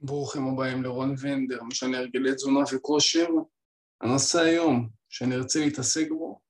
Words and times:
ברוכים 0.00 0.48
הבאים 0.48 0.82
לרון 0.82 1.14
ונדר, 1.20 1.62
משנה 1.62 1.98
הרגלי 1.98 2.34
תזונה 2.34 2.60
וכושר. 2.72 3.28
הנושא 4.00 4.40
היום 4.40 4.88
שאני 5.08 5.34
ארצה 5.34 5.60
להתעסק 5.60 6.08
בו, 6.10 6.40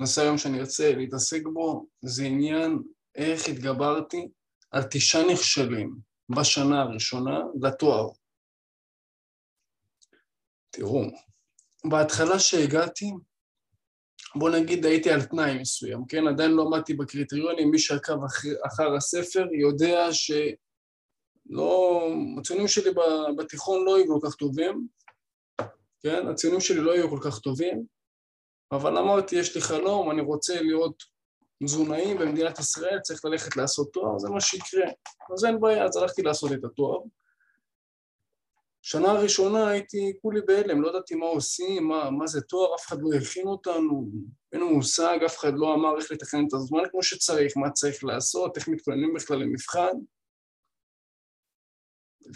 הנושא 0.00 0.22
היום 0.22 0.38
שאני 0.38 0.60
ארצה 0.60 0.92
להתעסק 0.96 1.42
בו 1.52 1.86
זה 2.02 2.24
עניין 2.24 2.78
איך 3.14 3.48
התגברתי 3.48 4.28
על 4.70 4.82
תשעה 4.90 5.32
נכשלים 5.32 5.96
בשנה 6.28 6.82
הראשונה 6.82 7.38
לתואר. 7.62 8.08
תראו, 10.70 11.02
בהתחלה 11.84 12.38
שהגעתי, 12.38 13.10
בוא 14.34 14.50
נגיד 14.50 14.86
הייתי 14.86 15.10
על 15.10 15.22
תנאי 15.22 15.58
מסוים, 15.58 16.04
כן? 16.08 16.26
עדיין 16.28 16.50
לא 16.50 16.62
עמדתי 16.62 16.94
בקריטריונים, 16.94 17.70
מי 17.70 17.78
שעקב 17.78 18.24
אחר, 18.24 18.48
אחר 18.66 18.94
הספר 18.96 19.46
יודע 19.60 20.12
ש... 20.12 20.30
לא, 21.50 22.02
הציונים 22.38 22.68
שלי 22.68 22.90
בתיכון 23.36 23.84
לא 23.84 23.96
היו 23.96 24.04
כל 24.06 24.28
כך 24.28 24.34
טובים, 24.34 24.86
כן? 26.00 26.28
הציונים 26.28 26.60
שלי 26.60 26.80
לא 26.80 26.92
היו 26.92 27.10
כל 27.10 27.18
כך 27.22 27.38
טובים, 27.38 27.84
אבל 28.72 28.98
אמרתי, 28.98 29.36
יש 29.36 29.54
לי 29.54 29.60
חלום, 29.60 30.10
אני 30.10 30.20
רוצה 30.20 30.62
להיות 30.62 31.02
תזונאי 31.64 32.14
במדינת 32.14 32.58
ישראל, 32.58 33.00
צריך 33.00 33.24
ללכת 33.24 33.56
לעשות 33.56 33.92
תואר, 33.92 34.18
זה 34.18 34.30
מה 34.30 34.40
שיקרה. 34.40 34.86
אז 35.34 35.44
אין 35.44 35.60
בעיה, 35.60 35.84
אז 35.84 35.96
הלכתי 35.96 36.22
לעשות 36.22 36.52
את 36.52 36.64
התואר. 36.64 36.98
שנה 38.82 39.12
ראשונה 39.12 39.68
הייתי 39.68 40.12
כולי 40.22 40.40
בהלם, 40.46 40.82
לא 40.82 40.88
ידעתי 40.88 41.14
מה 41.14 41.26
עושים, 41.26 41.88
מה, 41.88 42.10
מה 42.10 42.26
זה 42.26 42.40
תואר, 42.40 42.74
אף 42.74 42.86
אחד 42.86 42.96
לא 43.00 43.16
הכין 43.16 43.46
אותנו, 43.46 44.10
אין 44.52 44.60
לנו 44.60 44.74
מושג, 44.74 45.18
אף 45.26 45.38
אחד 45.38 45.52
לא 45.54 45.74
אמר 45.74 45.98
איך 45.98 46.12
לתכנן 46.12 46.46
את 46.48 46.54
הזמן 46.54 46.82
כמו 46.90 47.02
שצריך, 47.02 47.56
מה 47.56 47.70
צריך 47.70 48.04
לעשות, 48.04 48.56
איך 48.56 48.68
מתכוננים 48.68 49.14
בכלל 49.14 49.38
למבחן. 49.38 49.96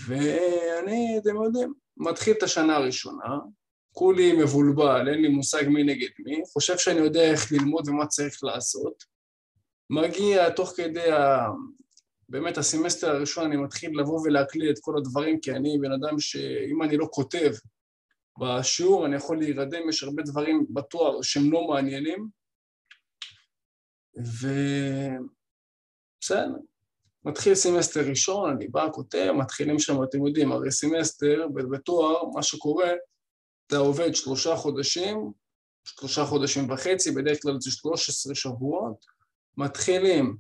ואני, 0.07 1.19
אתם 1.19 1.37
יודעים, 1.45 1.75
מתחיל 1.97 2.35
את 2.39 2.43
השנה 2.43 2.77
הראשונה, 2.77 3.39
כולי 3.93 4.33
מבולבל, 4.33 5.09
אין 5.09 5.23
לי 5.23 5.29
מושג 5.29 5.69
מי 5.69 5.83
נגד 5.83 6.09
מי, 6.19 6.43
חושב 6.53 6.79
שאני 6.79 7.01
יודע 7.01 7.31
איך 7.31 7.53
ללמוד 7.53 7.89
ומה 7.89 8.07
צריך 8.07 8.45
לעשות. 8.45 9.05
מגיע 9.91 10.51
תוך 10.51 10.73
כדי 10.77 11.13
ה... 11.13 11.47
באמת 12.29 12.59
הסמסטר 12.59 13.11
הראשון 13.11 13.45
אני 13.45 13.57
מתחיל 13.57 14.01
לבוא 14.01 14.21
ולהקליט 14.25 14.79
את 14.79 14.83
כל 14.83 14.97
הדברים 14.99 15.41
כי 15.41 15.53
אני 15.53 15.79
בן 15.81 15.93
אדם 15.93 16.21
שאם 16.21 16.83
אני 16.83 16.97
לא 16.97 17.09
כותב 17.11 17.53
בשיעור 18.41 19.07
אני 19.07 19.17
יכול 19.17 19.39
להירדם, 19.39 19.89
יש 19.89 20.03
הרבה 20.03 20.23
דברים 20.23 20.67
בתואר 20.71 21.23
שהם 21.23 21.53
לא 21.53 21.69
מעניינים 21.69 22.29
ובסדר, 24.15 25.27
מתחיל 27.25 27.55
סמסטר 27.55 28.01
ראשון, 28.09 28.51
אני 28.51 28.69
בא, 28.69 28.89
כותב, 28.93 29.33
מתחילים 29.37 29.79
שם, 29.79 30.03
אתם 30.03 30.27
יודעים, 30.27 30.53
הרי 30.53 30.73
סמסטר 30.73 31.47
בתואר, 31.55 32.25
מה 32.35 32.43
שקורה, 32.43 32.91
אתה 33.67 33.77
עובד 33.77 34.15
שלושה 34.15 34.57
חודשים, 34.57 35.33
שלושה 35.85 36.25
חודשים 36.25 36.71
וחצי, 36.71 37.11
בדרך 37.11 37.43
כלל 37.43 37.57
זה 37.61 37.71
13 37.71 38.35
שבועות, 38.35 39.05
מתחילים 39.57 40.37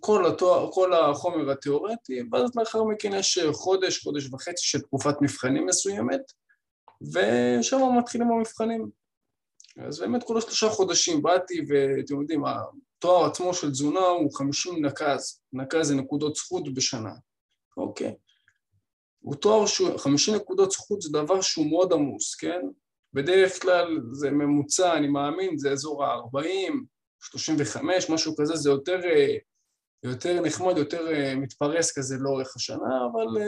כל, 0.00 0.26
התואר, 0.26 0.72
כל 0.72 0.92
החומר 0.92 1.50
התיאורטי, 1.50 2.22
ואז 2.32 2.50
לאחר 2.56 2.84
מכן 2.84 3.12
יש 3.14 3.38
חודש, 3.52 4.02
חודש 4.04 4.26
וחצי 4.32 4.66
של 4.66 4.80
תקופת 4.80 5.14
מבחנים 5.22 5.66
מסוימת, 5.66 6.32
ושם 7.02 7.80
מתחילים 7.98 8.32
המבחנים. 8.32 9.01
אז 9.78 10.00
באמת 10.00 10.22
כל 10.24 10.38
השלושה 10.38 10.68
חודשים 10.68 11.22
באתי, 11.22 11.60
ואתם 11.68 12.20
יודעים, 12.20 12.42
התואר 12.44 13.26
עצמו 13.26 13.54
של 13.54 13.70
תזונה 13.70 14.06
הוא 14.06 14.36
50 14.38 14.86
נקז, 14.86 15.42
נקז 15.52 15.86
זה 15.86 15.94
נקודות 15.94 16.34
זכות 16.34 16.74
בשנה, 16.74 17.12
אוקיי? 17.76 18.14
הוא 19.20 19.34
תואר 19.34 19.66
שהוא, 19.66 19.98
50 19.98 20.34
נקודות 20.34 20.70
זכות 20.70 21.02
זה 21.02 21.08
דבר 21.12 21.40
שהוא 21.40 21.70
מאוד 21.70 21.92
עמוס, 21.92 22.34
כן? 22.34 22.60
בדרך 23.12 23.62
כלל 23.62 24.00
זה 24.12 24.30
ממוצע, 24.30 24.96
אני 24.96 25.08
מאמין, 25.08 25.58
זה 25.58 25.70
אזור 25.72 26.04
ה-40, 26.04 26.72
35, 27.20 28.10
משהו 28.10 28.34
כזה, 28.36 28.56
זה 28.56 28.70
יותר, 28.70 29.00
יותר 30.02 30.40
נחמד, 30.40 30.76
יותר 30.76 31.06
מתפרס 31.36 31.98
כזה 31.98 32.16
לאורך 32.20 32.56
השנה, 32.56 33.06
אבל 33.12 33.42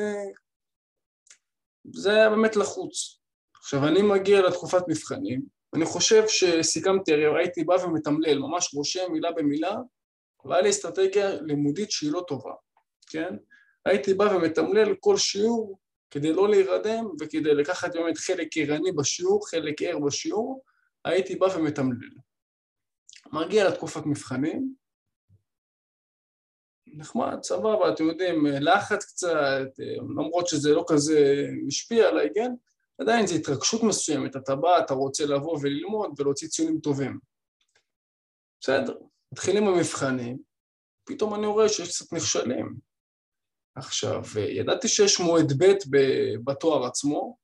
זה 1.92 2.10
היה 2.10 2.30
באמת 2.30 2.56
לחוץ. 2.56 3.18
עכשיו, 3.56 3.88
אני 3.88 4.02
מגיע 4.02 4.42
לתקופת 4.42 4.82
מבחנים, 4.88 5.53
אני 5.74 5.84
חושב 5.84 6.24
שסיכמתי, 6.28 7.12
הרי 7.12 7.40
הייתי 7.42 7.64
בא 7.64 7.74
ומתמלל, 7.74 8.38
ממש 8.38 8.74
רושם 8.74 9.12
מילה 9.12 9.32
במילה, 9.32 9.76
והיה 10.44 10.62
לי 10.62 10.70
אסטרטגיה 10.70 11.40
לימודית 11.40 11.90
שהיא 11.90 12.12
לא 12.12 12.24
טובה, 12.28 12.52
כן? 13.06 13.36
הייתי 13.84 14.14
בא 14.14 14.24
ומתמלל 14.24 14.94
כל 15.00 15.16
שיעור 15.16 15.78
כדי 16.10 16.32
לא 16.32 16.48
להירדם 16.48 17.04
וכדי 17.20 17.54
לקחת 17.54 17.96
באמת 17.96 18.18
חלק 18.18 18.48
ערני 18.56 18.92
בשיעור, 18.92 19.48
חלק 19.48 19.82
ער 19.82 19.98
בשיעור, 19.98 20.62
הייתי 21.04 21.36
בא 21.36 21.46
ומתמלל. 21.56 22.10
מגיע 23.32 23.68
לתקופת 23.68 24.06
מבחנים, 24.06 24.74
נחמד, 26.86 27.42
סבבה, 27.42 27.92
אתם 27.92 28.04
יודעים, 28.04 28.46
לחץ 28.46 29.04
קצת, 29.04 29.68
למרות 30.16 30.48
שזה 30.48 30.70
לא 30.70 30.84
כזה 30.88 31.46
השפיע 31.68 32.08
עליי, 32.08 32.28
כן? 32.34 32.52
עדיין 32.98 33.26
זו 33.26 33.34
התרגשות 33.34 33.82
מסוימת, 33.82 34.36
אתה 34.36 34.56
בא, 34.56 34.78
אתה 34.78 34.94
רוצה 34.94 35.26
לבוא 35.26 35.58
וללמוד 35.62 36.10
ולהוציא 36.18 36.48
ציונים 36.48 36.80
טובים. 36.80 37.18
בסדר, 38.60 38.94
מתחילים 39.32 39.66
המבחנים, 39.66 40.38
פתאום 41.04 41.34
אני 41.34 41.46
רואה 41.46 41.68
שיש 41.68 41.88
קצת 41.88 42.12
נכשלים. 42.12 42.74
עכשיו, 43.76 44.22
ידעתי 44.48 44.88
שיש 44.88 45.20
מועד 45.20 45.52
ב' 45.58 45.72
בתואר 46.44 46.86
עצמו, 46.86 47.36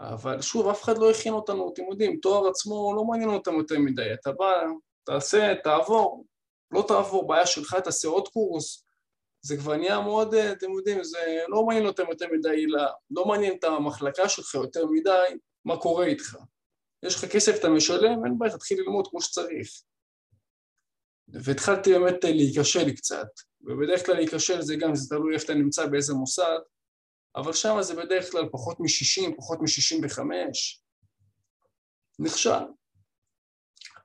אבל 0.00 0.42
שוב, 0.42 0.68
אף 0.68 0.82
אחד 0.82 0.98
לא 0.98 1.10
הכין 1.10 1.32
אותנו, 1.32 1.72
אתם 1.72 1.82
יודעים, 1.90 2.18
תואר 2.22 2.48
עצמו 2.48 2.92
לא 2.96 3.04
מעניין 3.04 3.30
אותם 3.30 3.54
יותר 3.54 3.78
מדי, 3.78 4.14
אתה 4.14 4.32
בא, 4.32 4.62
תעשה, 5.04 5.54
תעבור, 5.64 6.24
לא 6.70 6.84
תעבור, 6.88 7.26
בעיה 7.26 7.46
שלך, 7.46 7.74
תעשה 7.74 8.08
עוד 8.08 8.28
קורס, 8.28 8.83
זה 9.44 9.56
כבר 9.56 9.76
נהיה 9.76 10.00
מאוד, 10.00 10.34
אתם 10.34 10.72
יודעים, 10.72 11.04
זה 11.04 11.18
לא 11.48 11.66
מעניין 11.66 11.86
אותם 11.86 12.02
יותר 12.10 12.26
מדי, 12.32 12.66
לא 13.10 13.24
מעניין 13.24 13.56
את 13.58 13.64
המחלקה 13.64 14.28
שלך 14.28 14.54
יותר 14.54 14.86
מדי, 14.86 15.38
מה 15.64 15.76
קורה 15.80 16.04
איתך. 16.06 16.36
יש 17.02 17.14
לך 17.14 17.24
כסף, 17.32 17.54
אתה 17.60 17.68
משלם, 17.68 18.24
אין 18.24 18.38
בעיה, 18.38 18.52
תתחיל 18.52 18.80
ללמוד 18.80 19.06
כמו 19.10 19.20
שצריך. 19.20 19.68
והתחלתי 21.28 21.92
באמת 21.92 22.24
להיכשל 22.24 22.90
קצת, 22.96 23.26
ובדרך 23.60 24.06
כלל 24.06 24.14
להיכשל 24.14 24.62
זה 24.62 24.76
גם, 24.76 24.94
זה 24.94 25.08
תלוי 25.08 25.34
איפה 25.34 25.44
אתה 25.44 25.54
נמצא, 25.54 25.86
באיזה 25.86 26.14
מוסד, 26.14 26.58
אבל 27.36 27.52
שם 27.52 27.76
זה 27.80 27.94
בדרך 27.94 28.30
כלל 28.30 28.48
פחות 28.52 28.80
מ-60, 28.80 29.36
פחות 29.36 29.58
מ-65. 29.60 30.20
נכשל. 32.18 32.64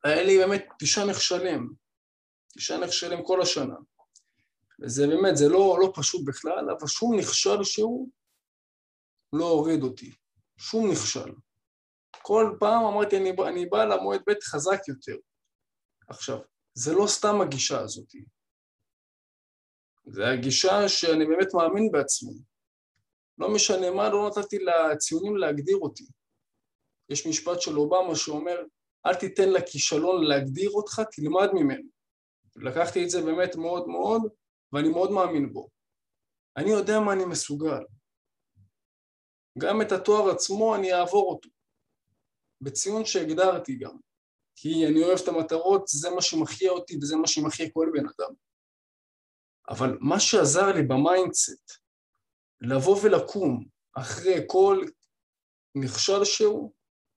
היה 0.03 0.23
לי 0.23 0.37
באמת 0.37 0.67
תשעה 0.79 1.05
נכשלים, 1.05 1.73
תשעה 2.57 2.77
נכשלים 2.77 3.23
כל 3.23 3.41
השנה. 3.41 3.75
וזה 4.81 5.07
באמת, 5.07 5.37
זה 5.37 5.49
לא, 5.49 5.77
לא 5.81 5.91
פשוט 5.95 6.25
בכלל, 6.25 6.69
אבל 6.77 6.87
שום 6.87 7.19
נכשל 7.19 7.63
שהוא 7.63 8.09
לא 9.33 9.49
הוריד 9.49 9.83
אותי. 9.83 10.15
שום 10.57 10.91
נכשל. 10.91 11.31
כל 12.21 12.57
פעם 12.59 12.85
אמרתי, 12.85 13.17
אני, 13.17 13.31
אני 13.47 13.65
בא 13.65 13.85
למועד 13.85 14.21
ב' 14.27 14.33
חזק 14.43 14.87
יותר. 14.87 15.15
עכשיו, 16.07 16.39
זה 16.73 16.93
לא 16.93 17.07
סתם 17.07 17.41
הגישה 17.41 17.79
הזאת. 17.79 18.11
זה 20.05 20.29
הגישה 20.29 20.89
שאני 20.89 21.25
באמת 21.25 21.53
מאמין 21.53 21.91
בעצמי. 21.91 22.33
לא 23.37 23.53
משנה 23.53 23.91
מה, 23.91 24.09
לא 24.09 24.29
נתתי 24.29 24.57
לציונים 24.59 25.37
להגדיר 25.37 25.77
אותי. 25.77 26.05
יש 27.09 27.27
משפט 27.27 27.61
של 27.61 27.77
אובמה 27.77 28.15
שאומר, 28.15 28.57
אל 29.05 29.15
תיתן 29.15 29.49
לכישלון 29.49 30.23
להגדיר 30.23 30.69
אותך, 30.69 31.01
תלמד 31.11 31.49
ממנו. 31.53 31.89
לקחתי 32.55 33.03
את 33.03 33.09
זה 33.09 33.21
באמת 33.21 33.55
מאוד 33.55 33.87
מאוד, 33.87 34.21
ואני 34.73 34.89
מאוד 34.89 35.11
מאמין 35.11 35.53
בו. 35.53 35.69
אני 36.57 36.69
יודע 36.69 36.99
מה 36.99 37.13
אני 37.13 37.25
מסוגל. 37.25 37.83
גם 39.57 39.81
את 39.81 39.91
התואר 39.91 40.29
עצמו 40.29 40.75
אני 40.75 40.93
אעבור 40.93 41.31
אותו. 41.31 41.49
בציון 42.61 43.05
שהגדרתי 43.05 43.75
גם. 43.75 43.97
כי 44.55 44.87
אני 44.87 45.03
אוהב 45.03 45.19
את 45.23 45.27
המטרות, 45.27 45.87
זה 45.87 46.09
מה 46.09 46.21
שמחיה 46.21 46.71
אותי 46.71 46.97
וזה 47.01 47.15
מה 47.15 47.27
שמחיה 47.27 47.69
כל 47.73 47.89
בן 47.93 48.05
אדם. 48.05 48.33
אבל 49.69 49.97
מה 50.01 50.19
שעזר 50.19 50.67
לי 50.75 50.83
ב 50.83 50.93
mindset, 50.93 51.71
לבוא 52.61 52.97
ולקום 53.03 53.65
אחרי 53.97 54.43
כל 54.47 54.85
נכשל 55.75 56.25
שהוא, 56.25 56.73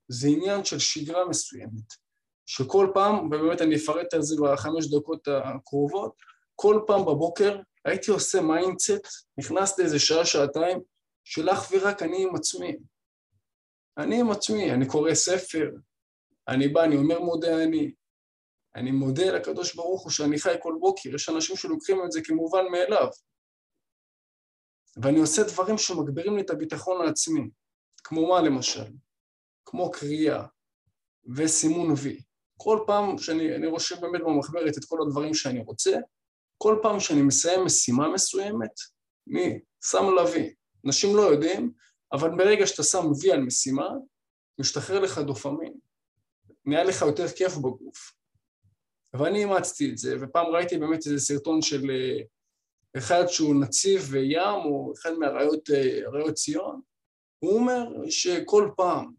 זה 0.08 0.28
עניין 0.28 0.64
של 0.64 0.78
שגרה 0.78 1.28
מסוימת. 1.28 2.02
שכל 2.46 2.90
פעם, 2.94 3.26
ובאמת 3.26 3.60
אני 3.60 3.76
אפרט 3.76 4.14
על 4.14 4.22
זה 4.22 4.36
בחמש 4.42 4.94
דקות 4.94 5.28
הקרובות, 5.28 6.14
כל 6.56 6.80
פעם 6.86 7.00
בבוקר 7.00 7.60
הייתי 7.84 8.10
עושה 8.10 8.40
mindset, 8.40 9.06
נכנס 9.38 9.78
לאיזה 9.78 9.98
שעה, 9.98 10.26
שעתיים, 10.26 10.80
של 11.24 11.50
אך 11.50 11.72
ורק 11.72 12.02
אני 12.02 12.22
עם 12.22 12.34
עצמי. 12.34 12.76
אני 13.98 14.20
עם 14.20 14.30
עצמי, 14.30 14.72
אני 14.72 14.88
קורא 14.88 15.14
ספר, 15.14 15.70
אני 16.48 16.68
בא, 16.68 16.84
אני 16.84 16.96
אומר 16.96 17.20
מודה 17.20 17.62
אני. 17.64 17.92
אני 18.74 18.90
מודה 18.90 19.32
לקדוש 19.32 19.74
ברוך 19.74 20.02
הוא 20.02 20.10
שאני 20.10 20.38
חי 20.38 20.54
כל 20.62 20.76
בוקר, 20.80 21.14
יש 21.14 21.28
אנשים 21.28 21.56
שלוקחים 21.56 22.04
את 22.04 22.12
זה 22.12 22.20
כמובן 22.24 22.64
מאליו. 22.72 23.08
ואני 25.02 25.18
עושה 25.18 25.42
דברים 25.42 25.78
שמגבירים 25.78 26.36
לי 26.36 26.42
את 26.42 26.50
הביטחון 26.50 27.06
העצמי, 27.06 27.50
כמו 28.04 28.28
מה 28.28 28.40
למשל? 28.40 28.92
כמו 29.64 29.90
קריאה 29.90 30.46
וסימון 31.36 31.94
וי. 32.02 32.22
כל 32.56 32.78
פעם 32.86 33.18
שאני 33.18 33.66
רושם 33.66 34.00
באמת 34.00 34.20
במחברת 34.20 34.78
את 34.78 34.84
כל 34.84 34.98
הדברים 35.06 35.34
שאני 35.34 35.60
רוצה, 35.60 35.96
כל 36.62 36.78
פעם 36.82 37.00
שאני 37.00 37.22
מסיים 37.22 37.64
משימה 37.64 38.08
מסוימת, 38.08 38.70
מי? 39.26 39.60
שם 39.84 40.14
לה 40.16 40.22
וי. 40.22 40.54
אנשים 40.86 41.16
לא 41.16 41.22
יודעים, 41.22 41.72
אבל 42.12 42.30
ברגע 42.36 42.66
שאתה 42.66 42.82
שם 42.82 43.06
וי 43.20 43.32
על 43.32 43.40
משימה, 43.40 43.88
משתחרר 44.60 45.00
לך 45.00 45.18
דופמין. 45.18 45.74
נהיה 46.64 46.84
לך 46.84 47.02
יותר 47.02 47.28
כיף 47.28 47.56
בגוף. 47.56 48.12
ואני 49.14 49.38
אימצתי 49.38 49.90
את 49.90 49.98
זה, 49.98 50.16
ופעם 50.20 50.46
ראיתי 50.46 50.78
באמת 50.78 51.06
איזה 51.06 51.18
סרטון 51.18 51.62
של 51.62 51.90
אה, 51.90 52.22
אחד 52.98 53.26
שהוא 53.26 53.54
נציב 53.62 54.14
ים, 54.14 54.64
או 54.64 54.92
אחד 54.96 55.12
מהראיות 55.12 55.70
אה, 55.70 56.32
ציון, 56.32 56.80
הוא 57.38 57.58
אומר 57.58 57.86
שכל 58.10 58.70
פעם 58.76 59.12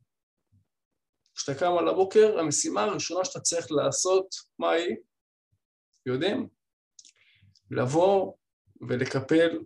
כשאתה 1.35 1.59
קם 1.59 1.77
על 1.79 1.87
הבוקר, 1.87 2.39
המשימה 2.39 2.83
הראשונה 2.83 3.25
שאתה 3.25 3.39
צריך 3.39 3.71
לעשות, 3.71 4.27
מה 4.59 4.71
היא? 4.71 4.95
יודעים? 6.05 6.62
לבוא 7.73 8.33
ולקפל 8.81 9.59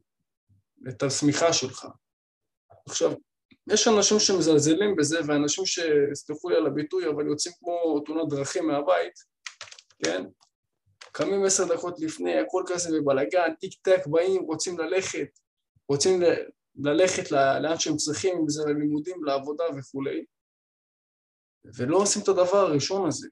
את 0.89 1.04
השמיכה 1.04 1.54
שלך. 1.54 1.88
עכשיו, 2.88 3.12
יש 3.69 3.88
אנשים 3.88 4.19
שמזלזלים 4.19 4.95
בזה, 4.95 5.19
ואנשים 5.27 5.63
שסלחו 5.65 6.50
לי 6.50 6.56
על 6.56 6.68
הביטוי, 6.68 7.09
אבל 7.09 7.27
יוצאים 7.27 7.56
כמו 7.59 8.00
תאונות 8.06 8.30
דרכים 8.30 8.68
מהבית, 8.68 9.13
כן? 10.04 10.24
קמים 11.12 11.45
עשר 11.45 11.75
דקות 11.75 12.00
לפני, 12.00 12.39
הכל 12.39 12.63
כזה 12.68 12.89
בבלאגן, 13.00 13.54
טיק 13.59 13.74
טק, 13.81 14.07
באים, 14.07 14.42
רוצים 14.42 14.80
ללכת, 14.80 15.27
רוצים 15.89 16.21
ל- 16.21 16.50
ללכת 16.75 17.31
לאן 17.31 17.80
שהם 17.80 17.95
צריכים, 17.95 18.38
אם 18.38 18.50
זה 18.50 18.63
ללימודים, 18.65 19.24
לעבודה 19.24 19.63
וכולי, 19.77 20.25
ולא 21.77 21.98
עושים 21.98 22.21
את 22.21 22.27
הדבר 22.27 22.57
הראשון 22.57 23.07
הזה. 23.07 23.27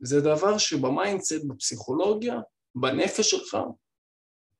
זה 0.00 0.20
דבר 0.20 0.58
שב 0.58 0.81
mindset, 0.81 1.44
בפסיכולוגיה, 1.48 2.34
בנפש 2.74 3.30
שלך, 3.30 3.56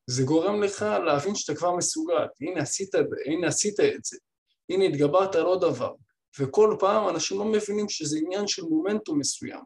זה 0.07 0.23
גורם 0.23 0.63
לך 0.63 0.83
להבין 0.83 1.35
שאתה 1.35 1.59
כבר 1.59 1.77
מסוגל. 1.77 2.27
הנה 2.41 2.61
עשית, 2.61 2.95
הנה 3.27 3.49
עשית 3.49 3.81
את 3.81 4.05
זה, 4.05 4.17
הנה 4.69 4.85
התגברת 4.85 5.35
על 5.35 5.43
עוד 5.43 5.61
דבר. 5.61 5.95
וכל 6.41 6.77
פעם 6.79 7.09
אנשים 7.09 7.39
לא 7.39 7.45
מבינים 7.45 7.89
שזה 7.89 8.19
עניין 8.19 8.49
של 8.49 8.63
מומנטום 8.63 9.19
מסוים. 9.19 9.61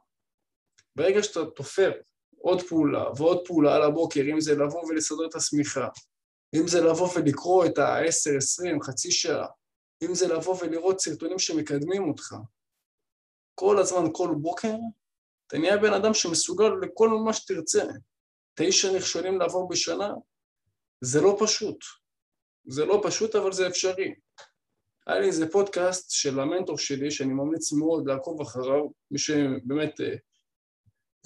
ברגע 0.96 1.22
שאתה 1.22 1.40
תופר 1.56 1.92
עוד 2.38 2.62
פעולה 2.62 3.04
ועוד 3.16 3.46
פעולה 3.46 3.76
על 3.76 3.82
הבוקר, 3.82 4.20
אם 4.32 4.40
זה 4.40 4.54
לבוא 4.54 4.84
ולסדר 4.84 5.26
את 5.26 5.34
השמיכה, 5.34 5.88
אם 6.54 6.68
זה 6.68 6.80
לבוא 6.80 7.08
ולקרוא 7.16 7.66
את 7.66 7.78
ה-10, 7.78 8.36
20, 8.36 8.82
חצי 8.82 9.10
שעה, 9.10 9.46
אם 10.04 10.14
זה 10.14 10.28
לבוא 10.28 10.56
ולראות 10.60 11.00
סרטונים 11.00 11.38
שמקדמים 11.38 12.08
אותך, 12.08 12.34
כל 13.54 13.78
הזמן, 13.78 14.04
כל 14.12 14.28
בוקר, 14.40 14.74
אתה 15.46 15.58
נהיה 15.58 15.76
בן 15.76 15.92
אדם 15.92 16.14
שמסוגל 16.14 16.70
לכל 16.82 17.08
מה 17.08 17.32
שתרצה. 17.32 17.84
תשע 18.54 18.96
נכשלים 18.96 19.38
לעבור 19.38 19.68
בשנה, 19.68 20.14
זה 21.00 21.20
לא 21.20 21.36
פשוט. 21.40 21.84
זה 22.66 22.84
לא 22.84 23.00
פשוט, 23.04 23.34
אבל 23.34 23.52
זה 23.52 23.66
אפשרי. 23.66 24.14
היה 25.06 25.20
לי 25.20 25.26
איזה 25.26 25.50
פודקאסט 25.50 26.10
של 26.10 26.40
המנטור 26.40 26.78
שלי, 26.78 27.10
שאני 27.10 27.32
ממליץ 27.32 27.72
מאוד 27.72 28.06
לעקוב 28.06 28.40
אחריו, 28.40 28.86
מי 29.10 29.18
שבאמת 29.18 30.00
אה, 30.00 30.14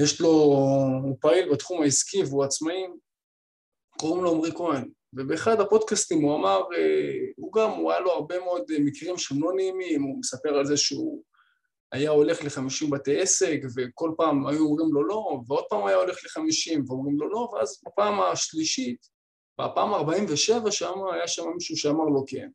יש 0.01 0.21
לו, 0.21 0.29
הוא 0.29 1.17
פעיל 1.21 1.53
בתחום 1.53 1.83
העסקי 1.83 2.23
והוא 2.23 2.45
עצמאי, 2.45 2.87
קוראים 3.99 4.25
לו 4.25 4.31
עמרי 4.31 4.53
כהן. 4.53 4.91
ובאחד 5.13 5.61
הפודקאסטים 5.61 6.23
הוא 6.23 6.37
אמר, 6.37 6.61
אה, 6.77 7.19
הוא 7.37 7.53
גם, 7.53 7.71
הוא 7.71 7.91
היה 7.91 8.01
לו 8.01 8.13
הרבה 8.13 8.39
מאוד 8.39 8.65
מקרים 8.81 9.19
שהם 9.19 9.43
לא 9.43 9.53
נעימים, 9.57 10.03
הוא 10.03 10.19
מספר 10.19 10.49
על 10.49 10.67
זה 10.67 10.77
שהוא 10.77 11.23
היה 11.93 12.11
הולך 12.11 12.45
לחמישים 12.45 12.91
בתי 12.91 13.21
עסק, 13.21 13.61
וכל 13.77 14.11
פעם 14.17 14.47
היו 14.47 14.67
אומרים 14.67 14.93
לו 14.93 15.05
לא, 15.05 15.41
ועוד 15.47 15.65
פעם 15.69 15.87
היה 15.87 15.97
הולך 15.97 16.25
לחמישים, 16.25 16.85
ואומרים 16.89 17.21
לו 17.21 17.29
לא, 17.29 17.51
ואז 17.53 17.83
בפעם 17.87 18.21
השלישית, 18.21 19.14
בפעם 19.61 19.95
ה-47 19.95 20.71
שם, 20.71 20.95
היה 21.15 21.29
שם 21.29 21.43
מישהו 21.55 21.77
שאמר 21.77 22.05
לו 22.05 22.25
כן. 22.27 22.49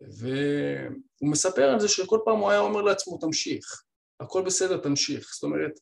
והוא 0.00 1.30
מספר 1.30 1.62
על 1.62 1.80
זה 1.80 1.88
שכל 1.88 2.18
פעם 2.24 2.38
הוא 2.38 2.50
היה 2.50 2.60
אומר 2.60 2.82
לעצמו, 2.82 3.18
תמשיך, 3.18 3.82
הכל 4.20 4.42
בסדר, 4.44 4.80
תמשיך. 4.80 5.30
זאת 5.34 5.42
אומרת, 5.42 5.72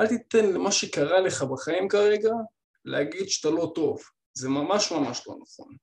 אל 0.00 0.06
תיתן 0.06 0.52
למה 0.52 0.72
שקרה 0.72 1.20
לך 1.20 1.42
בחיים 1.42 1.88
כרגע 1.88 2.30
להגיד 2.84 3.28
שאתה 3.28 3.50
לא 3.50 3.72
טוב. 3.74 4.02
זה 4.34 4.48
ממש 4.48 4.92
ממש 4.92 5.26
לא 5.26 5.36
נכון. 5.42 5.76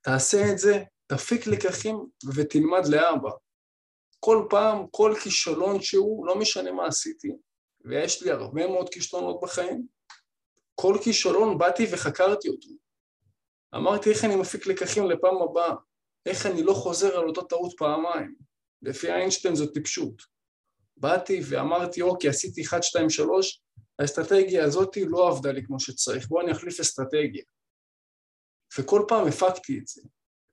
תעשה 0.00 0.52
את 0.52 0.58
זה, 0.58 0.82
תפיק 1.06 1.46
לקחים 1.46 2.06
ותלמד 2.36 2.86
לאבא. 2.86 3.30
כל 4.20 4.46
פעם, 4.50 4.86
כל 4.90 5.14
כישלון 5.22 5.82
שהוא, 5.82 6.26
לא 6.26 6.38
משנה 6.38 6.72
מה 6.72 6.86
עשיתי, 6.86 7.28
ויש 7.84 8.22
לי 8.22 8.30
הרבה 8.30 8.66
מאוד 8.66 8.88
כישלונות 8.88 9.40
בחיים, 9.42 9.86
כל 10.82 10.98
כישלון 11.04 11.58
באתי 11.58 11.86
וחקרתי 11.92 12.48
אותו. 12.48 12.68
אמרתי 13.74 14.10
איך 14.10 14.24
אני 14.24 14.36
מפיק 14.36 14.66
לקחים 14.66 15.10
לפעם 15.10 15.42
הבאה, 15.42 15.74
איך 16.26 16.46
אני 16.46 16.62
לא 16.62 16.74
חוזר 16.74 17.18
על 17.18 17.28
אותה 17.28 17.40
טעות 17.42 17.72
פעמיים. 17.78 18.34
לפי 18.82 19.12
איינשטיין 19.12 19.54
זו 19.54 19.66
טיפשות. 19.66 20.22
באתי 20.96 21.40
ואמרתי, 21.48 22.02
אוקיי, 22.02 22.30
עשיתי 22.30 22.62
1, 22.62 22.82
2, 22.82 23.10
3, 23.10 23.62
האסטרטגיה 23.98 24.64
הזאת 24.64 24.96
לא 25.06 25.28
עבדה 25.28 25.52
לי 25.52 25.64
כמו 25.66 25.80
שצריך, 25.80 26.28
בואו 26.28 26.44
אני 26.44 26.52
אחליף 26.52 26.80
אסטרטגיה. 26.80 27.44
וכל 28.78 29.04
פעם 29.08 29.28
הפקתי 29.28 29.78
את 29.78 29.86
זה. 29.86 30.02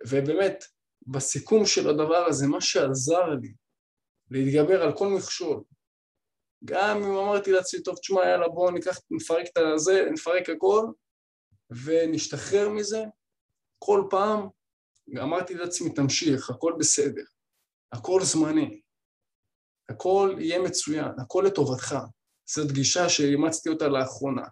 ובאמת, 0.08 0.64
בסיכום 1.08 1.66
של 1.66 1.90
הדבר 1.90 2.26
הזה, 2.28 2.48
מה 2.48 2.62
שעזר 2.62 3.26
לי 3.42 3.54
להתגבר 4.32 4.82
על 4.82 4.98
כל 4.98 5.08
מכשול, 5.08 5.64
גם 6.66 7.04
אם 7.04 7.18
אמרתי 7.18 7.52
לעצמי, 7.52 7.84
טוב, 7.84 7.98
תשמע, 7.98 8.26
יאללה, 8.26 8.48
בואו 8.48 8.72
ניקח, 8.72 9.00
נפרק 9.12 9.48
את 9.48 9.58
הזה, 9.58 10.08
נפרק 10.12 10.50
הכל, 10.50 10.86
ונשתחרר 11.86 12.70
מזה, 12.70 13.04
כל 13.80 14.08
פעם 14.10 14.48
אמרתי 15.18 15.54
לעצמי, 15.54 15.94
תמשיך, 15.94 16.50
הכל 16.50 16.74
בסדר, 16.80 17.24
הכל 17.92 18.22
זמני, 18.24 18.82
הכל 19.90 20.36
יהיה 20.40 20.60
מצוין, 20.60 21.12
הכל 21.22 21.44
לטובתך. 21.48 21.96
זו 22.50 22.68
גישה 22.74 23.10
שאימצתי 23.10 23.70
אותה 23.70 23.88
לאחרונה. 23.88 24.44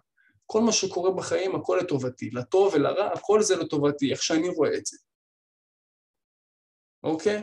כל 0.46 0.60
מה 0.60 0.72
שקורה 0.72 1.10
בחיים, 1.10 1.54
הכל 1.56 1.78
לטובתי, 1.82 2.30
לטוב 2.30 2.74
ולרע, 2.74 3.12
הכל 3.12 3.42
זה 3.42 3.56
לטובתי, 3.56 4.12
איך 4.12 4.22
שאני 4.22 4.48
רואה 4.48 4.74
את 4.74 4.86
זה. 4.86 4.98
אוקיי? 7.02 7.42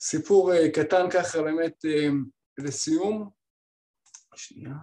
סיפור 0.00 0.52
uh, 0.52 0.56
קטן 0.74 1.10
ככה 1.10 1.42
באמת 1.42 1.84
uh, 1.84 2.12
לסיום. 2.58 3.35
שנייה. 4.36 4.74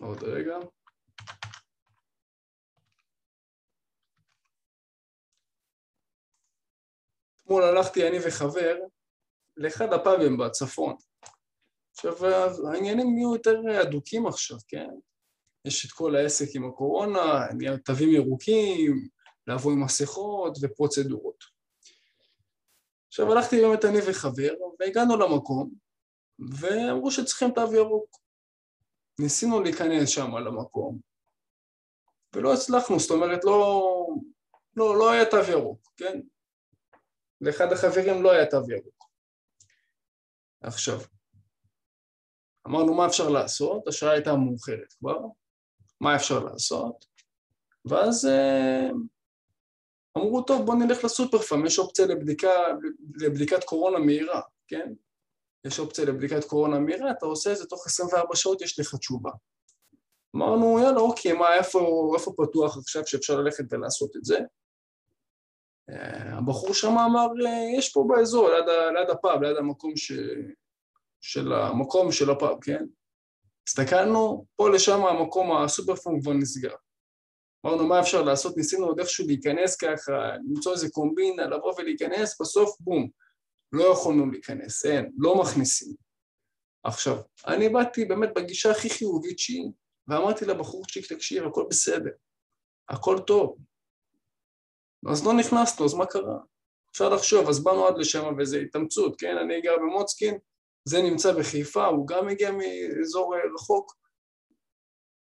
עוד 0.00 0.22
רגע. 0.22 0.56
אתמול 7.50 7.62
הלכתי 7.62 8.08
אני 8.08 8.18
וחבר 8.26 8.76
לאחד 9.56 9.92
הפאבים 9.92 10.36
בצפון. 10.38 10.96
עכשיו, 11.92 12.14
העניינים 12.72 13.14
נהיו 13.14 13.34
יותר 13.34 13.60
אדוקים 13.82 14.26
עכשיו, 14.26 14.56
כן? 14.68 14.88
יש 15.64 15.86
את 15.86 15.92
כל 15.92 16.16
העסק 16.16 16.46
עם 16.54 16.68
הקורונה, 16.68 17.46
תווים 17.84 18.10
ירוקים, 18.10 19.08
לבוא 19.46 19.72
עם 19.72 19.84
מסכות 19.84 20.58
ופרוצדורות. 20.62 21.44
עכשיו 23.08 23.32
הלכתי 23.32 23.60
באמת 23.60 23.84
אני 23.84 23.98
וחבר, 24.10 24.52
והגענו 24.80 25.16
למקום, 25.16 25.70
ואמרו 26.60 27.10
שצריכים 27.10 27.50
תו 27.50 27.74
ירוק. 27.74 28.20
ניסינו 29.20 29.60
להיכנס 29.62 30.08
שם 30.08 30.36
למקום, 30.36 30.98
ולא 32.34 32.54
הצלחנו, 32.54 32.98
זאת 32.98 33.10
אומרת, 33.10 33.44
לא, 33.44 34.06
לא, 34.76 34.98
לא 34.98 35.10
היה 35.10 35.30
תו 35.30 35.36
ירוק, 35.50 35.80
כן? 35.96 36.20
לאחד 37.40 37.72
החברים 37.72 38.22
לא 38.22 38.32
היה 38.32 38.46
תו 38.46 38.56
ירוק. 38.70 39.04
עכשיו, 40.62 41.00
אמרנו 42.66 42.94
מה 42.94 43.06
אפשר 43.06 43.28
לעשות, 43.28 43.88
השעה 43.88 44.12
הייתה 44.12 44.34
מאוחרת 44.34 44.92
כבר, 44.98 45.18
מה 46.00 46.16
אפשר 46.16 46.38
לעשות? 46.38 47.04
ואז 47.84 48.26
אה, 48.26 48.88
אמרו, 50.16 50.42
טוב, 50.42 50.66
בוא 50.66 50.74
נלך 50.74 51.04
לסופר 51.04 51.38
פארם, 51.38 51.66
יש 51.66 51.78
אופציה 51.78 52.06
לבדיקה, 52.06 52.50
לבדיקת 53.20 53.64
קורונה 53.64 53.98
מהירה, 53.98 54.40
כן? 54.68 54.92
יש 55.64 55.78
אופציה 55.78 56.04
לבדיקת 56.04 56.44
קורונה 56.44 56.78
מהירה, 56.78 57.10
אתה 57.10 57.26
עושה 57.26 57.52
את 57.52 57.56
זה, 57.56 57.66
תוך 57.66 57.86
24 57.86 58.36
שעות 58.36 58.62
יש 58.62 58.80
לך 58.80 58.94
תשובה. 58.94 59.30
אמרנו, 60.36 60.78
יאללה, 60.78 61.00
אוקיי, 61.00 61.32
מה, 61.32 61.54
איפה, 61.54 62.12
איפה 62.14 62.32
פתוח 62.36 62.78
עכשיו 62.78 63.06
שאפשר 63.06 63.40
ללכת 63.40 63.64
ולעשות 63.70 64.16
את 64.16 64.24
זה? 64.24 64.38
אה, 65.90 66.38
הבחור 66.38 66.74
שם 66.74 66.98
אמר, 66.98 67.26
אה, 67.46 67.78
יש 67.78 67.92
פה 67.92 68.04
באזור, 68.08 68.48
ליד, 68.48 68.64
ליד 68.94 69.10
הפאב, 69.10 69.42
ליד 69.42 69.56
המקום 69.56 69.96
ש... 69.96 70.12
של 71.20 71.52
המקום 71.52 72.12
של 72.12 72.30
הפאב, 72.30 72.56
כן? 72.62 72.84
הסתכלנו, 73.68 74.46
פה 74.56 74.70
לשם 74.70 75.04
המקום, 75.04 75.56
הסופר 75.56 75.96
פארם 75.96 76.20
כבר 76.20 76.32
נסגר. 76.32 76.74
אמרנו 77.66 77.86
מה 77.86 78.00
אפשר 78.00 78.22
לעשות, 78.22 78.56
ניסינו 78.56 78.86
עוד 78.86 79.00
איכשהו 79.00 79.26
להיכנס 79.26 79.76
ככה, 79.76 80.36
למצוא 80.48 80.72
איזה 80.72 80.90
קומבינה, 80.90 81.46
לבוא 81.46 81.74
ולהיכנס, 81.78 82.40
בסוף 82.40 82.76
בום, 82.80 83.08
לא 83.72 83.84
יכולנו 83.92 84.30
להיכנס, 84.30 84.84
אין, 84.84 85.12
לא 85.18 85.40
מכניסים. 85.42 85.94
עכשיו, 86.84 87.16
אני 87.46 87.68
באתי 87.68 88.04
באמת 88.04 88.30
בגישה 88.36 88.70
הכי 88.70 88.90
חיובית 88.90 89.38
שהיא, 89.38 89.70
ואמרתי 90.08 90.44
לבחורצ'יק, 90.44 91.12
תקשיב, 91.12 91.44
הכל 91.44 91.64
בסדר, 91.70 92.10
הכל 92.88 93.18
טוב. 93.26 93.58
אז 95.10 95.26
לא 95.26 95.32
נכנסנו, 95.32 95.86
אז 95.86 95.94
מה 95.94 96.06
קרה? 96.06 96.38
אפשר 96.92 97.08
לחשוב, 97.08 97.48
אז 97.48 97.64
באנו 97.64 97.86
עד 97.86 97.98
לשם 97.98 98.34
וזה 98.38 98.58
התאמצות, 98.58 99.20
כן? 99.20 99.36
אני 99.36 99.60
גר 99.60 99.76
במוצקין, 99.76 100.38
זה 100.84 101.02
נמצא 101.02 101.32
בחיפה, 101.32 101.86
הוא 101.86 102.06
גם 102.06 102.28
הגיע 102.28 102.50
מאזור 102.52 103.34
אה, 103.34 103.40
רחוק. 103.54 103.94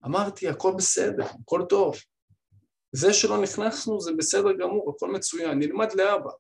אמרתי, 0.05 0.49
הכל 0.49 0.73
בסדר, 0.77 1.25
הכל 1.25 1.63
טוב. 1.69 1.97
זה 2.93 3.13
שלא 3.13 3.43
נכנסנו 3.43 4.01
זה 4.01 4.13
בסדר 4.13 4.53
גמור, 4.53 4.95
הכל 4.97 5.11
מצוין, 5.11 5.59
נלמד 5.59 5.93
לאבא. 5.95 6.31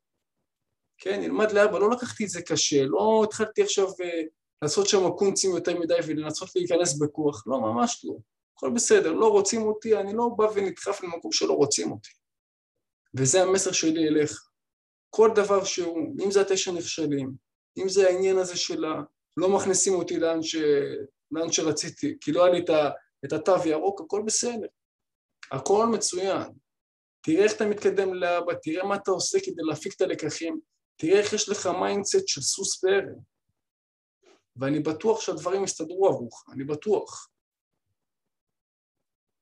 כן, 0.98 1.20
נלמד 1.20 1.52
לאבא, 1.52 1.78
לא 1.78 1.90
לקחתי 1.90 2.24
את 2.24 2.28
זה 2.28 2.42
קשה, 2.42 2.84
לא 2.84 3.22
התחלתי 3.24 3.62
עכשיו 3.62 3.88
uh, 3.88 4.28
לעשות 4.62 4.88
שם 4.88 5.10
קונצים 5.18 5.50
יותר 5.50 5.78
מדי 5.78 5.98
ולנסות 6.06 6.48
להיכנס 6.56 6.98
בכוח, 6.98 7.46
לא, 7.46 7.60
ממש 7.60 8.04
לא. 8.04 8.14
הכל 8.56 8.70
בסדר, 8.74 9.12
לא 9.12 9.28
רוצים 9.28 9.62
אותי, 9.62 9.96
אני 9.96 10.12
לא 10.14 10.28
בא 10.36 10.46
ונדחף 10.54 11.02
למקום 11.02 11.32
שלא 11.32 11.52
רוצים 11.52 11.92
אותי. 11.92 12.10
וזה 13.14 13.42
המסר 13.42 13.72
שלי 13.72 14.08
אליך. 14.08 14.48
כל 15.10 15.30
דבר 15.34 15.64
שהוא, 15.64 16.14
אם 16.24 16.30
זה 16.30 16.40
התשע 16.40 16.72
נכשלים, 16.72 17.32
אם 17.78 17.88
זה 17.88 18.08
העניין 18.08 18.38
הזה 18.38 18.56
של 18.56 18.84
ה... 18.84 19.02
לא 19.36 19.48
מכניסים 19.48 19.94
אותי 19.94 20.18
לאן, 20.18 20.42
ש... 20.42 20.56
לאן 21.30 21.52
שרציתי, 21.52 22.16
כי 22.20 22.32
לא 22.32 22.44
היה 22.44 22.52
לי 22.52 22.64
את 23.24 23.32
התו 23.32 23.54
ירוק, 23.64 24.00
הכל 24.00 24.22
בסדר. 24.26 24.66
הכל 25.52 25.86
מצוין. 25.86 26.42
תראה 27.20 27.44
איך 27.44 27.56
אתה 27.56 27.66
מתקדם 27.66 28.14
הלאה, 28.14 28.52
תראה 28.62 28.86
מה 28.86 28.94
אתה 28.94 29.10
עושה 29.10 29.38
כדי 29.40 29.62
להפיק 29.68 29.94
את 29.96 30.00
הלקחים, 30.00 30.60
תראה 31.00 31.18
איך 31.20 31.32
יש 31.32 31.48
לך 31.48 31.66
mindset 31.66 32.28
של 32.28 32.40
סוס 32.40 32.80
פרא. 32.80 33.12
ואני 34.56 34.80
בטוח 34.80 35.20
שהדברים 35.20 35.64
יסתדרו 35.64 36.08
עבורך, 36.08 36.44
אני 36.52 36.64
בטוח. 36.64 37.28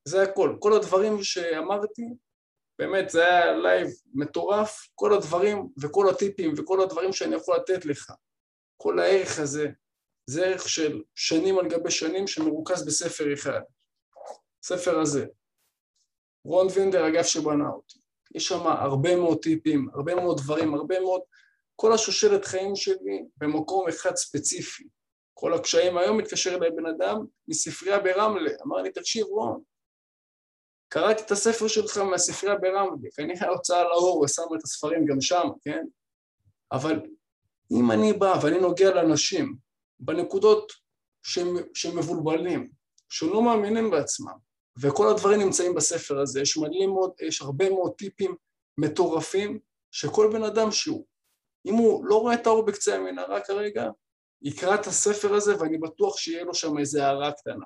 זה 0.07 0.21
הכל. 0.21 0.57
כל 0.59 0.73
הדברים 0.73 1.23
שאמרתי, 1.23 2.03
באמת 2.79 3.09
זה 3.09 3.25
היה 3.25 3.53
live 3.53 3.87
מטורף, 4.13 4.87
כל 4.95 5.13
הדברים 5.13 5.69
וכל 5.81 6.09
הטיפים 6.09 6.53
וכל 6.57 6.81
הדברים 6.81 7.13
שאני 7.13 7.35
יכול 7.35 7.55
לתת 7.55 7.85
לך, 7.85 8.11
כל 8.77 8.99
הערך 8.99 9.39
הזה, 9.39 9.67
זה 10.29 10.45
ערך 10.45 10.69
של 10.69 11.01
שנים 11.15 11.59
על 11.59 11.67
גבי 11.67 11.91
שנים 11.91 12.27
שמרוכז 12.27 12.85
בספר 12.85 13.33
אחד. 13.33 13.61
ספר 14.63 14.99
הזה. 14.99 15.25
רון 16.45 16.67
וינדר, 16.75 17.07
אגב, 17.07 17.23
שבנה 17.23 17.69
אותי. 17.69 17.99
יש 18.35 18.47
שם 18.47 18.67
הרבה 18.67 19.15
מאוד 19.15 19.37
טיפים, 19.41 19.89
הרבה 19.93 20.15
מאוד 20.15 20.37
דברים, 20.37 20.73
הרבה 20.73 20.99
מאוד... 20.99 21.21
כל 21.79 21.93
השושלת 21.93 22.45
חיים 22.45 22.75
שלי 22.75 23.25
במקום 23.37 23.87
אחד 23.87 24.15
ספציפי. 24.15 24.83
כל 25.33 25.53
הקשיים, 25.53 25.97
היום 25.97 26.17
מתקשר 26.17 26.55
אליי 26.55 26.71
בן 26.71 26.85
אדם 26.85 27.25
מספרייה 27.47 27.99
ברמלה, 27.99 28.51
אמר 28.65 28.77
לי, 28.77 28.91
תקשיב 28.91 29.25
רון, 29.25 29.61
קראתי 30.89 31.23
את 31.23 31.31
הספר 31.31 31.67
שלך 31.67 31.97
מהספרייה 31.97 32.55
ברמלה, 32.55 33.09
כנראה 33.15 33.47
ההוצאה 33.47 33.83
לאור, 33.83 34.17
הוא 34.17 34.27
שם 34.27 34.41
את 34.59 34.63
הספרים 34.63 35.05
גם 35.05 35.21
שם, 35.21 35.47
כן? 35.61 35.85
אבל 36.71 37.01
אם 37.71 37.91
אני 37.91 38.13
בא 38.13 38.39
ואני 38.43 38.59
נוגע 38.59 38.93
לאנשים 38.93 39.55
בנקודות 39.99 40.71
שהם, 41.23 41.47
שהם 41.73 41.99
מבולבלים, 41.99 42.69
שהם 43.09 43.29
לא 43.29 43.43
מאמינים 43.43 43.91
בעצמם, 43.91 44.37
וכל 44.81 45.09
הדברים 45.09 45.41
נמצאים 45.41 45.75
בספר 45.75 46.19
הזה, 46.19 46.41
יש 46.41 46.57
מאוד, 46.87 47.11
יש 47.21 47.41
הרבה 47.41 47.69
מאוד 47.69 47.93
טיפים 47.97 48.35
מטורפים 48.77 49.59
שכל 49.91 50.29
בן 50.33 50.43
אדם 50.43 50.71
שהוא, 50.71 51.05
אם 51.67 51.73
הוא 51.73 52.05
לא 52.05 52.21
רואה 52.21 52.33
את 52.33 52.47
האור 52.47 52.65
בקצה 52.65 52.95
המנהרה 52.95 53.41
כרגע, 53.41 53.89
יקרא 54.41 54.75
את 54.75 54.87
הספר 54.87 55.33
הזה 55.33 55.59
ואני 55.59 55.77
בטוח 55.77 56.17
שיהיה 56.17 56.43
לו 56.43 56.53
שם 56.53 56.77
איזה 56.77 57.05
הערה 57.05 57.31
קטנה. 57.31 57.65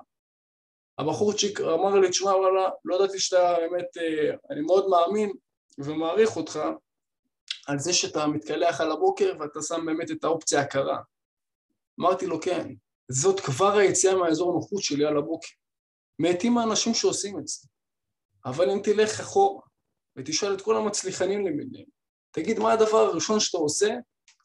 הבחורצ'יק 0.98 1.60
אמר 1.60 2.00
לי, 2.00 2.10
תשמע 2.10 2.30
וואלה, 2.30 2.70
לא 2.84 2.96
ידעתי 2.96 3.18
שאתה 3.18 3.56
באמת, 3.60 3.96
אה, 3.96 4.34
אני 4.50 4.60
מאוד 4.60 4.88
מאמין 4.88 5.32
ומעריך 5.78 6.36
אותך 6.36 6.60
על 7.66 7.78
זה 7.78 7.92
שאתה 7.92 8.26
מתקלח 8.26 8.80
על 8.80 8.92
הבוקר 8.92 9.36
ואתה 9.40 9.62
שם 9.62 9.86
באמת 9.86 10.10
את 10.10 10.24
האופציה 10.24 10.60
הקרה. 10.60 11.00
אמרתי 12.00 12.26
לו, 12.26 12.40
כן, 12.40 12.74
זאת 13.08 13.40
כבר 13.40 13.76
היציאה 13.76 14.14
מהאזור 14.16 14.52
הנוחות 14.52 14.82
שלי 14.82 15.04
על 15.04 15.16
הבוקר. 15.16 15.48
מעטים 16.18 16.58
האנשים 16.58 16.94
שעושים 16.94 17.38
את 17.38 17.48
זה. 17.48 17.68
אבל 18.44 18.70
אם 18.70 18.80
תלך 18.84 19.20
אחורה 19.20 19.62
ותשאל 20.16 20.54
את 20.54 20.60
כל 20.60 20.76
המצליחנים 20.76 21.46
למיניהם, 21.46 21.86
תגיד 22.32 22.58
מה 22.58 22.72
הדבר 22.72 22.96
הראשון 22.96 23.40
שאתה 23.40 23.58
עושה, 23.58 23.94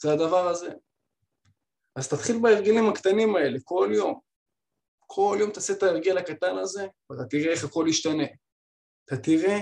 זה 0.02 0.14
הדבר 0.14 0.48
הזה. 0.48 0.70
אז 1.96 2.08
תתחיל 2.08 2.40
בהרגלים 2.42 2.90
הקטנים 2.90 3.36
האלה 3.36 3.60
כל 3.64 3.90
יום. 3.96 4.20
כל 5.00 5.38
יום 5.40 5.52
תעשה 5.52 5.74
את 5.74 5.84
ההרגל 5.84 6.18
הקטן 6.18 6.58
הזה, 6.58 6.88
ואתה 7.10 7.24
תראה 7.30 7.52
איך 7.52 7.64
הכל 7.64 7.86
ישתנה. 7.90 8.24
אתה 9.06 9.18
תראה 9.18 9.58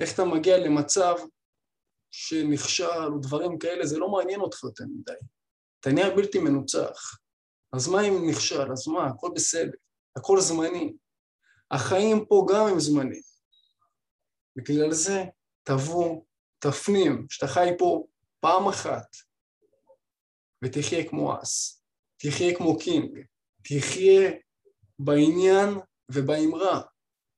איך 0.00 0.14
אתה 0.14 0.24
מגיע 0.24 0.58
למצב 0.58 1.14
שנכשל 2.10 3.12
או 3.12 3.18
דברים 3.18 3.58
כאלה, 3.58 3.86
זה 3.86 3.98
לא 3.98 4.08
מעניין 4.08 4.40
אותך 4.40 4.64
יותר 4.64 4.84
מדי. 4.84 5.12
אתה 5.80 5.90
נהיה 5.90 6.16
בלתי 6.16 6.38
מנוצח. 6.38 7.18
אז 7.72 7.88
מה 7.88 8.02
אם 8.02 8.30
נכשל? 8.30 8.72
אז 8.72 8.88
מה? 8.88 9.06
הכל 9.06 9.30
בסדר. 9.34 9.78
הכל 10.16 10.40
זמני. 10.40 10.96
החיים 11.70 12.24
פה 12.26 12.46
גם 12.52 12.66
הם 12.66 12.80
זמנים. 12.80 13.22
בגלל 14.56 14.92
זה 14.92 15.24
תבוא, 15.62 16.22
תפנים, 16.60 17.26
שאתה 17.30 17.46
חי 17.46 17.68
פה 17.78 18.06
פעם 18.40 18.68
אחת, 18.68 19.16
ותחיה 20.64 21.08
כמו 21.08 21.42
אס, 21.42 21.82
תחיה 22.16 22.56
כמו 22.56 22.78
קינג, 22.78 23.18
תחיה 23.62 24.30
בעניין 24.98 25.68
ובאמרה. 26.12 26.80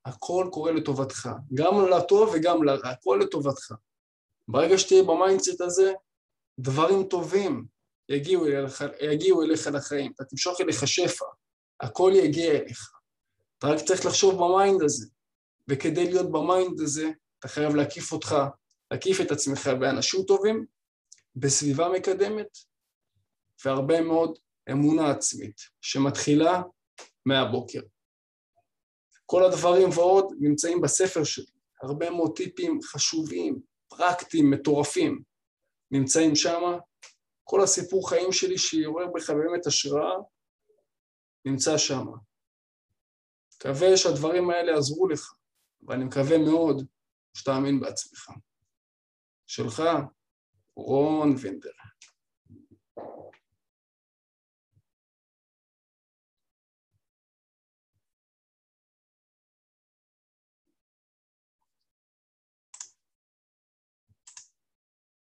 הכל 0.04 0.48
קורה 0.52 0.72
לטובתך, 0.72 1.28
גם 1.54 1.74
לטוב 1.90 2.30
וגם 2.34 2.62
לרע, 2.62 2.90
הכל 2.90 3.18
לטובתך. 3.22 3.72
ברגע 4.48 4.78
שתהיה 4.78 5.02
ב 5.02 5.10
mindset 5.10 5.60
הזה, 5.60 5.92
דברים 6.58 7.04
טובים 7.04 7.66
יגיעו 8.08 8.46
אליך, 8.46 8.84
יגיעו 9.00 9.42
אליך 9.42 9.66
לחיים, 9.66 10.12
אתה 10.14 10.24
תמשוך 10.24 10.60
אליך 10.60 10.88
שפע, 10.88 11.24
הכל 11.80 12.12
יגיע 12.14 12.50
אליך. 12.50 12.92
אתה 13.58 13.66
רק 13.66 13.80
צריך 13.80 14.06
לחשוב 14.06 14.34
ב 14.34 14.44
mind 14.44 14.82
הזה, 14.82 15.06
וכדי 15.68 16.04
להיות 16.04 16.32
ב 16.32 16.42
mind 16.42 16.80
הזה, 16.80 17.10
אתה 17.38 17.48
חייב 17.48 17.74
להקיף 17.74 18.12
אותך, 18.12 18.36
להקיף 18.92 19.20
את 19.20 19.30
עצמך 19.30 19.70
באנשים 19.80 20.22
טובים, 20.22 20.66
בסביבה 21.36 21.88
מקדמת, 21.88 22.58
והרבה 23.64 24.00
מאוד 24.00 24.38
אמונה 24.72 25.10
עצמית, 25.10 25.60
שמתחילה 25.80 26.62
מהבוקר. 27.26 27.80
כל 29.26 29.44
הדברים 29.44 29.88
ועוד 29.94 30.34
נמצאים 30.40 30.80
בספר 30.80 31.24
שלי, 31.24 31.46
הרבה 31.82 32.10
מאוד 32.10 32.36
טיפים 32.36 32.80
חשובים, 32.82 33.60
פרקטיים, 33.88 34.50
מטורפים, 34.50 35.22
נמצאים 35.90 36.36
שם. 36.36 36.78
כל 37.44 37.62
הסיפור 37.62 38.08
חיים 38.08 38.32
שלי 38.32 38.58
שיעורר 38.58 39.06
בך 39.14 39.30
באמת 39.30 39.66
השראה, 39.66 40.14
נמצא 41.44 41.78
שם. 41.78 42.06
מקווה 43.56 43.96
שהדברים 43.96 44.50
האלה 44.50 44.72
יעזרו 44.72 45.08
לך, 45.08 45.34
ואני 45.82 46.04
מקווה 46.04 46.38
מאוד 46.38 46.86
שתאמין 47.34 47.80
בעצמך. 47.80 48.30
שלך, 49.52 49.82
רון 50.76 51.34
וינדר. 51.40 51.81